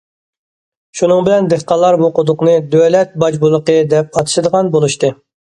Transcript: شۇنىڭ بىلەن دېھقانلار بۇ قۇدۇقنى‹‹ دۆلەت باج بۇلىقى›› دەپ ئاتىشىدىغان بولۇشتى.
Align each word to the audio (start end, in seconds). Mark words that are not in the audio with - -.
شۇنىڭ 1.01 1.19
بىلەن 1.27 1.49
دېھقانلار 1.51 1.97
بۇ 2.05 2.09
قۇدۇقنى‹‹ 2.15 2.57
دۆلەت 2.73 3.15
باج 3.25 3.39
بۇلىقى›› 3.45 3.77
دەپ 3.93 4.19
ئاتىشىدىغان 4.19 4.75
بولۇشتى. 4.79 5.15